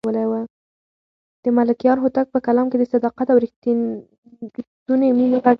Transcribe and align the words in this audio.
د 1.43 1.45
ملکیار 1.57 1.97
هوتک 2.03 2.27
په 2.31 2.39
کلام 2.45 2.67
کې 2.69 2.77
د 2.79 2.83
صداقت 2.93 3.27
او 3.29 3.37
رښتونې 3.45 5.07
مینې 5.17 5.37
غږ 5.39 5.43
دی. 5.43 5.49